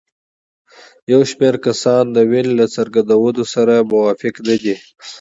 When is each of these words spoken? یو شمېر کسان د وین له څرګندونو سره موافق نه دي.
یو 1.11 1.21
شمېر 1.31 1.55
کسان 1.65 2.03
د 2.15 2.17
وین 2.29 2.47
له 2.59 2.65
څرګندونو 2.75 3.43
سره 3.53 3.73
موافق 3.91 4.35
نه 4.47 4.55
دي. 4.63 4.75